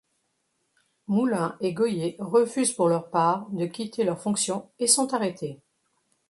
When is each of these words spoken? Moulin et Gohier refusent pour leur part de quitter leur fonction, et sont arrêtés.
Moulin 1.05 1.55
et 1.61 1.73
Gohier 1.75 2.15
refusent 2.17 2.73
pour 2.73 2.89
leur 2.89 3.11
part 3.11 3.47
de 3.51 3.67
quitter 3.67 4.03
leur 4.03 4.19
fonction, 4.19 4.67
et 4.79 4.87
sont 4.87 5.13
arrêtés. 5.13 5.59